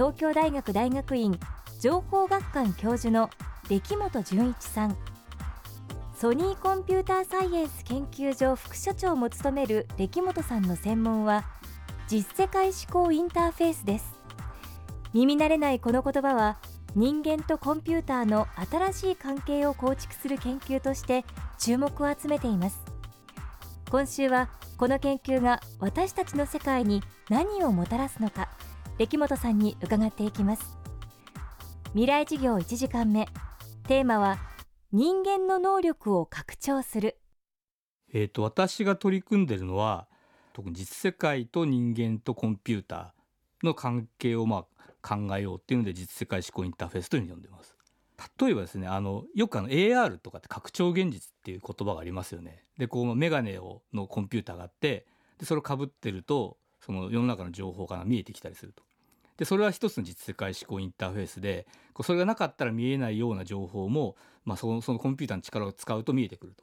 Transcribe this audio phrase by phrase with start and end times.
[0.00, 1.38] 東京大学大学院
[1.78, 3.28] 情報学館教授の
[3.68, 4.96] 出来本純一さん。
[6.16, 11.44] ソニーコンピューターサイエンス研究所副所長も務める出来本さんの専門は
[12.08, 14.14] 実世界思考インターフェースです。
[15.12, 16.56] 耳慣れないこの言葉は
[16.96, 21.26] 人間とコンピューターの新しい関係を構築する研究として
[21.58, 22.80] 注目を集めています。
[23.90, 28.48] 今週はこの研究が私たちの世界に何をもたらすのか
[29.00, 30.76] 出来本さんに伺っていきます。
[31.92, 33.26] 未来事業1時間目。
[33.84, 34.36] テーマは
[34.92, 37.16] 人間の能力を拡張する。
[38.12, 40.06] えーと、私が取り組んでるのは
[40.52, 47.74] 特に実世界と人間とコンピューターの関係をまあ考えようっていうので実世界思考インターフェースというふうに呼んでます。
[48.38, 52.66] 例えばですねあのよくあの AR とかって拡張現実っていう言葉がありますよね。
[52.76, 55.06] でこうメガネをのコンピューターがあって
[55.38, 58.89] でそれをかぶってるとその世の中の情報が見えてきたりすると。
[59.40, 64.14] でそれは一つの実世界思考インターフェースでこうそれがなかったら見えないような情報も、
[64.44, 66.62] まあ、そのそのコンピューターの力を使うと見えてくると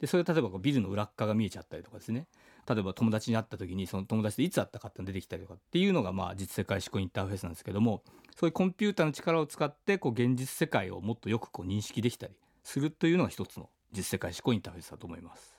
[0.00, 2.26] でそれ例えばこうビルの裏側が見えちゃったりとかですね
[2.66, 8.02] 例えば友達に会った時にその友達といつ会ったかって出てきたりとかっていうのがまあ実世界思考インターフェースなんですけども
[8.34, 15.58] そういうコンピューターの力を使ってこう現実世界をもっとよくこう認識できたりするというのが一つの実世界思考インターフェースだと思います。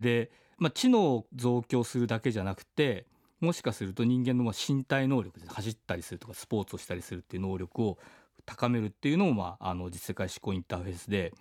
[0.00, 3.04] で、まあ、知能を増強するだけじゃなくて
[3.40, 7.98] もしかすると人間の身体能力で走ったりするとかスポーツをしたりするっていう能力を
[8.44, 11.32] 高めるっていうのも、まあ、あの実世界思考インターフェースで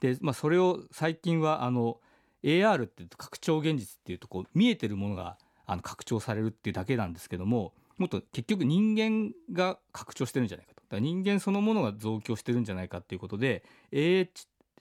[0.00, 1.98] で、まあ、それを最近はあの
[2.42, 10.82] AR って拡張現実っていうとこう見えてるものがあの拡張されるっていうだけなんですけどももっと結局人間が拡張してるんじゃないかと。
[10.92, 14.28] か人間そのものが増強してるんじゃないかっていうことで AH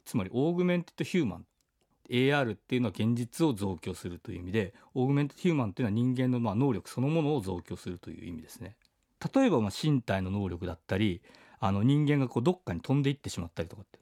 [0.05, 1.45] つまりオーグメンテッドヒューマン
[2.11, 8.75] AR っていうのは現実を増強するという意味でオーグメントヒューマンっていうのは人間のまあ能力そのものを増強するという意味ですね。
[9.33, 11.21] 例えばまあ身体の能力だったり
[11.59, 13.99] あの人間がこうどっかに飛んでいってしまったりとかって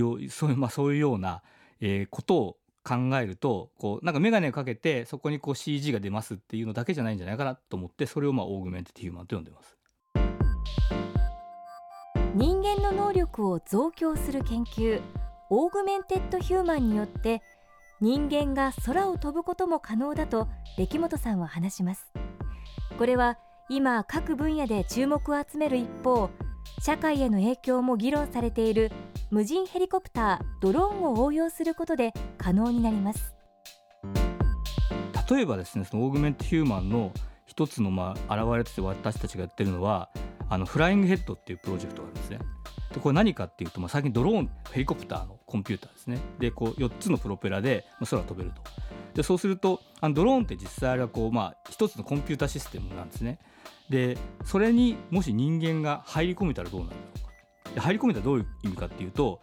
[0.00, 1.42] いうそういう,、まあ、そういうような、
[1.80, 9.76] え、ことを考えるとこうなんか眼鏡をかけてそこにこう CG が出ますっていうのだけじゃないんじゃないかなと思ってそれをまあオーグメンテッドヒューマンと呼んでます。
[12.34, 15.00] 人間の能力を増強する研究
[15.56, 17.40] オーグメンテッドヒューマンによって
[18.00, 22.10] 人間が空を飛ぶことも可能だと出来本さんは話します。
[22.98, 23.38] これは
[23.68, 26.28] 今各分野で注目を集める一方
[26.82, 28.90] 社会への影響も議論されている
[29.30, 33.36] 無人ヘリコプタードローンを応用することで可能になります。
[35.30, 37.12] 例えばですねそのオーグメントヒューマンの
[37.46, 40.10] 一つのまあ現れとして私たちがやってるのは
[40.48, 42.40] あのフライングヘッドっていうプロジェクトがあるんですね。
[42.94, 46.18] でこれ何かっていうと、まあ、最近ドローンヘリコプターのコンピューターですね。
[46.38, 48.62] でこう4つのプロペラで空を飛べると。
[49.14, 53.40] でそうするとあのドローンって実際あれはこう、まあ、1つのコンピューターシステムなんですね。
[53.90, 57.74] でそれにもし人間が入り込めたらどうなるのか。
[57.74, 59.40] で入り込めたらどういう意味かっていうと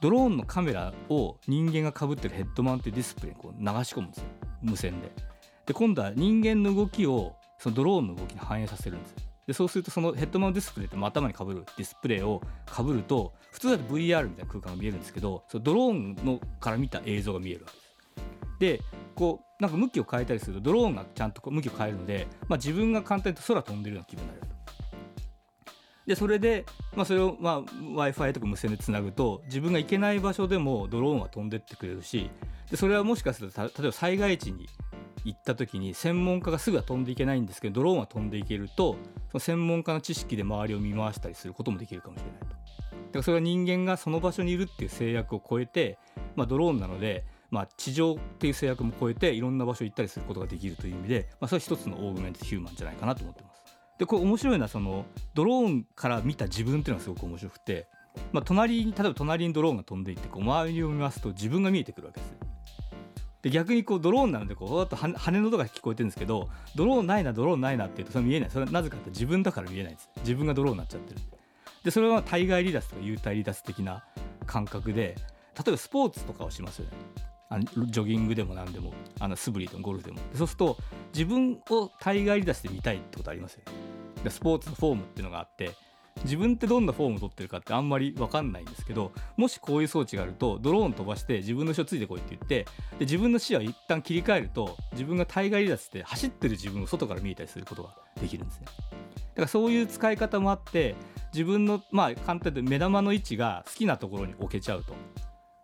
[0.00, 4.24] ドローンのカメラを人間がかぶってるヘッドマウントディスプレイにこう流し込むんですよ。
[4.62, 5.12] 無線で。
[5.66, 9.25] で今度は人間の動きをそのドローンの動きに反映させるんですよ。
[9.46, 17.86] でそうするとそのヘッドマウントディスプレイって頭にかぶるディスプレイをかぶると普通だと VR みたいな空間が見えるんですけどそのドローンのから見た映像が見えるわけです。
[18.58, 18.80] で
[19.14, 24.56] こうなんか向きを変えたりするとドローンがちゃんと向きを変えるので、まあ、自分が簡単に空飛んでるような気分になれると。
[26.06, 26.64] でそれで、
[26.94, 32.30] まあ、それを、まあ、w i f i とか無線でつなぐと自分が行けない場所でもドローンは飛んでってくれるし
[32.70, 34.68] でそれはもしかすると例えば災害地に
[35.26, 38.96] 行った時に専門家がすぐは飛んでいけないんですけどドローンは飛んでいけると
[39.30, 42.46] その専門家の知識で周りを見回したりすることもできるかもしれないと。
[42.46, 42.58] だか
[43.14, 45.98] らそれは人間がその場所にいるっていう制約を超えて、
[46.36, 53.62] まあ、ドローンなので、まあ、地上っていう制約も超えていろんな場所行ったりすることができるという意味で、まあ、それは一つのオーグメントヒューマンじゃないかなと思ってます。
[53.98, 57.88] でこれ面白いのはそのドローンから見た自分っていうのがすごく面白くて、
[58.32, 62.38] まあ、隣に例えば隣にドローンが飛んでいってこう周りを見ますと自分が見えてくるわけですよ。
[63.46, 68.50] で逆にこうドローンなのでこうと羽の音が聞こえてるんですけどドローンないなドローンないなって言うとそれ見えない。
[68.50, 70.10] それなぜかって自分だから見えないんです。
[70.22, 71.20] 自分がドローンになっちゃってる。
[71.84, 74.02] でそれは対外離脱とか幽体離脱的な
[74.46, 75.14] 感覚で
[75.54, 76.96] 例えばスポーツとかをしますよね。
[77.48, 80.18] あのジョギングでも何でもあの素振りとゴルフでも。
[80.34, 80.76] そうすると
[81.14, 83.72] 自分を対外離脱で見たいってことありますよね。
[84.24, 85.70] でスポーツのフォームっていうのがあって
[86.24, 92.66] 自分ってどんなフォームを取ってるかってあんまり分かんないんですけどもしこういう装置があるとドローン飛ばして自分の後ろついてこいって言ってで
[93.00, 100.94] 自分の視野を一旦切り替えると自分が対外離脱して走ってる自分を外から見えたりすることができるんですねだからそういう使い方もあって
[101.32, 104.94] 自分のまあ簡単で目玉の位置が好きなところに置けちゃうと。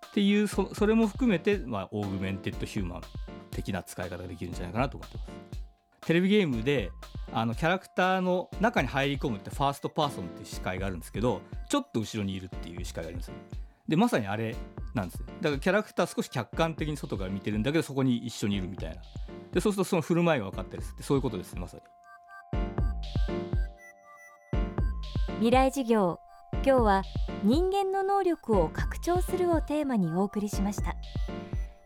[0.09, 3.03] っていうそそれも含めて、まあ、オーグメンテッドヒューマン
[3.51, 5.62] 的な使い方ができるんじゃないかなと思ってます。
[6.07, 6.91] テレビゲームで
[7.33, 13.33] あのキャラクターの中に入り込むってファーストパーソンっていう視界があるんですけどちょっと後ろにいるっていう視界があります
[13.89, 14.55] でまさにあれ
[14.95, 18.97] なんですだからキャラクター少し客観的に外から見てるんだけどそこに一緒にいるみたいな。
[19.53, 21.83] でそうするとその振る舞いが分かったりするそういうことですねまさに。
[25.37, 26.19] 未来事業。
[26.65, 27.03] 今日は
[27.43, 30.95] 人間の能力を拡張するをテーマにお送りしました。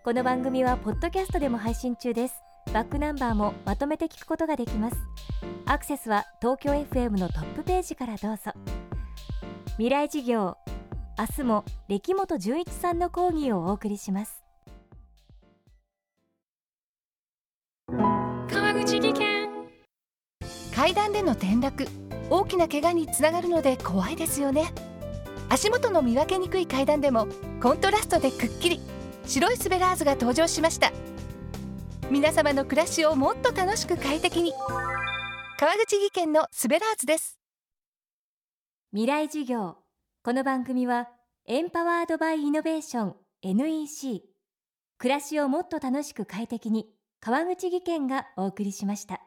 [0.05, 2.46] この番組はポッドキャストでも配信中です。
[2.73, 4.97] バックナンバーもまとめて聞くことができます。
[5.67, 8.53] アクセスは東京 FM のトップページからどうぞ。
[9.73, 10.57] 未来事業
[11.19, 14.43] 明日も歴本純一さんの講義をお送りします。
[17.89, 19.49] 川口技研。
[20.75, 21.87] 階段での転落
[22.29, 24.73] 大きな怪我につながるので怖いですよね。
[25.49, 27.29] 足元の見分けにくい階段でも
[27.63, 28.97] コントラストでくっきり。
[29.27, 30.93] 白いスベラーズが登場しました
[32.09, 34.53] 皆様の暮らしをもっと楽しく快適に。
[35.59, 37.41] 川口技研のスベラーズです。
[38.93, 39.77] 未来事業。
[40.23, 41.09] この番組は
[41.47, 44.23] エンパワードバイイノベーション NEC
[44.99, 46.87] 暮らしをもっと楽しく快適に
[47.21, 49.26] 川口技研がお送りしました。